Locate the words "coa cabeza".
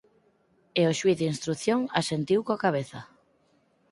2.47-2.99